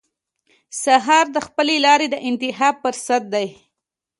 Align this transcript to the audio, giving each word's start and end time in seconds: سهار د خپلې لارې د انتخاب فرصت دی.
سهار 0.83 1.25
د 1.35 1.37
خپلې 1.47 1.75
لارې 1.85 2.07
د 2.11 2.15
انتخاب 2.29 2.75
فرصت 2.83 3.23
دی. 3.33 3.47